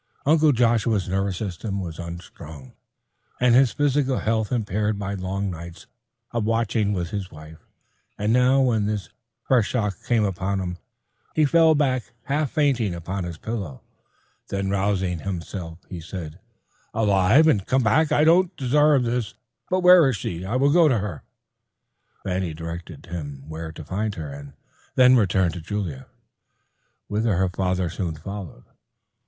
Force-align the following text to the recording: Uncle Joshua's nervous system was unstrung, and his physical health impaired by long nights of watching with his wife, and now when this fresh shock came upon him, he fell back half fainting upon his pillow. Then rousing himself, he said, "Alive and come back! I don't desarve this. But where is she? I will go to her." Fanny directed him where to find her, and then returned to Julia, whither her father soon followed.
Uncle 0.25 0.51
Joshua's 0.51 1.07
nervous 1.07 1.37
system 1.37 1.79
was 1.79 1.99
unstrung, 1.99 2.73
and 3.39 3.53
his 3.53 3.71
physical 3.71 4.17
health 4.17 4.51
impaired 4.51 4.97
by 4.97 5.13
long 5.13 5.51
nights 5.51 5.85
of 6.31 6.43
watching 6.43 6.91
with 6.91 7.11
his 7.11 7.29
wife, 7.29 7.59
and 8.17 8.33
now 8.33 8.59
when 8.61 8.87
this 8.87 9.09
fresh 9.43 9.67
shock 9.67 9.95
came 10.07 10.25
upon 10.25 10.59
him, 10.59 10.79
he 11.35 11.45
fell 11.45 11.75
back 11.75 12.13
half 12.23 12.49
fainting 12.49 12.95
upon 12.95 13.23
his 13.25 13.37
pillow. 13.37 13.83
Then 14.49 14.71
rousing 14.71 15.19
himself, 15.19 15.77
he 15.87 15.99
said, 16.01 16.39
"Alive 16.95 17.47
and 17.47 17.63
come 17.67 17.83
back! 17.83 18.11
I 18.11 18.23
don't 18.23 18.57
desarve 18.57 19.03
this. 19.03 19.35
But 19.69 19.81
where 19.81 20.09
is 20.09 20.17
she? 20.17 20.43
I 20.43 20.55
will 20.55 20.73
go 20.73 20.87
to 20.87 20.97
her." 20.97 21.21
Fanny 22.23 22.55
directed 22.55 23.05
him 23.05 23.43
where 23.47 23.71
to 23.71 23.85
find 23.85 24.15
her, 24.15 24.33
and 24.33 24.53
then 24.95 25.15
returned 25.15 25.53
to 25.53 25.61
Julia, 25.61 26.07
whither 27.05 27.35
her 27.37 27.49
father 27.49 27.87
soon 27.87 28.15
followed. 28.15 28.63